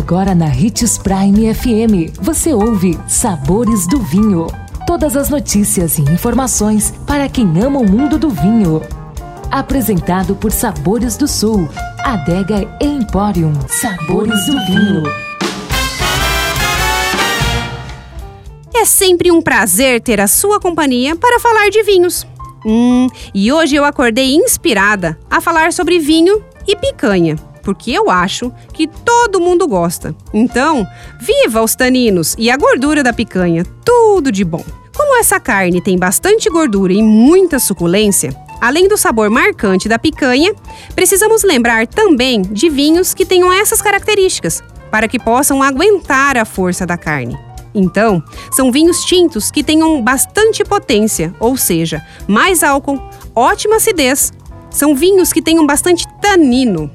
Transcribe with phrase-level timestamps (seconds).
[0.00, 4.46] Agora na Ritz Prime FM, você ouve Sabores do Vinho.
[4.86, 8.80] Todas as notícias e informações para quem ama o mundo do vinho.
[9.50, 11.68] Apresentado por Sabores do Sul,
[12.02, 13.52] Adega Emporium.
[13.68, 15.02] Sabores do Vinho.
[18.74, 22.26] É sempre um prazer ter a sua companhia para falar de vinhos.
[22.64, 28.52] Hum, e hoje eu acordei inspirada a falar sobre vinho e picanha, porque eu acho
[28.72, 30.14] que todo mundo gosta.
[30.32, 30.86] Então,
[31.20, 34.64] viva os taninos e a gordura da picanha, tudo de bom.
[34.96, 40.54] Como essa carne tem bastante gordura e muita suculência, além do sabor marcante da picanha,
[40.94, 46.84] precisamos lembrar também de vinhos que tenham essas características, para que possam aguentar a força
[46.84, 47.38] da carne.
[47.74, 53.00] Então, são vinhos tintos que tenham bastante potência, ou seja, mais álcool,
[53.34, 54.32] ótima acidez.
[54.70, 56.90] São vinhos que tenham bastante tanino.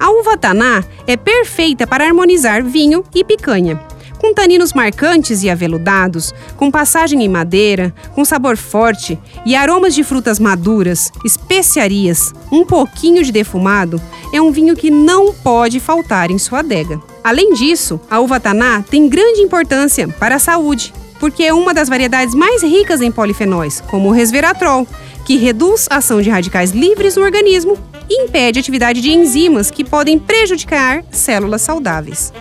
[0.00, 3.78] A uva taná é perfeita para harmonizar vinho e picanha.
[4.18, 10.02] Com taninos marcantes e aveludados, com passagem em madeira, com sabor forte e aromas de
[10.02, 14.00] frutas maduras, especiarias, um pouquinho de defumado,
[14.32, 16.98] é um vinho que não pode faltar em sua adega.
[17.22, 21.88] Além disso, a uva taná tem grande importância para a saúde, porque é uma das
[21.88, 24.88] variedades mais ricas em polifenóis, como o resveratrol,
[25.24, 29.70] que reduz a ação de radicais livres no organismo e impede a atividade de enzimas
[29.70, 32.32] que podem prejudicar células saudáveis.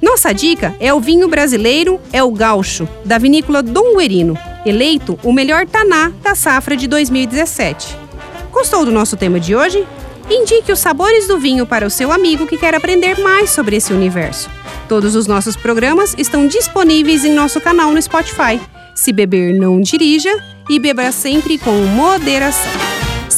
[0.00, 5.32] Nossa dica é o vinho brasileiro É o Gaúcho, da vinícola Dom Guerino, eleito o
[5.32, 7.98] melhor taná da safra de 2017.
[8.50, 9.86] Gostou do nosso tema de hoje?
[10.30, 13.92] Indique os sabores do vinho para o seu amigo que quer aprender mais sobre esse
[13.92, 14.48] universo.
[14.88, 18.60] Todos os nossos programas estão disponíveis em nosso canal no Spotify.
[18.94, 20.30] Se beber, não dirija
[20.68, 22.99] e beba sempre com moderação.